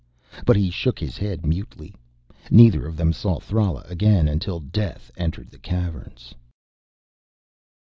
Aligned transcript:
But 0.47 0.55
he 0.55 0.71
shook 0.71 0.97
his 0.97 1.15
head 1.19 1.45
mutely. 1.45 1.93
Neither 2.49 2.87
of 2.87 2.97
them 2.97 3.13
saw 3.13 3.37
Thrala 3.39 3.81
again 3.87 4.27
until 4.27 4.59
Death 4.59 5.11
entered 5.15 5.51
the 5.51 5.59
Caverns. 5.59 6.33